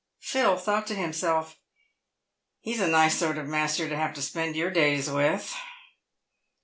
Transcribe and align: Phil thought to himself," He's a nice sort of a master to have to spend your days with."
Phil 0.17 0.57
thought 0.57 0.87
to 0.87 0.95
himself," 0.95 1.59
He's 2.61 2.79
a 2.79 2.87
nice 2.87 3.15
sort 3.19 3.37
of 3.37 3.45
a 3.45 3.47
master 3.47 3.87
to 3.87 3.95
have 3.95 4.15
to 4.15 4.21
spend 4.23 4.55
your 4.55 4.71
days 4.71 5.07
with." 5.07 5.53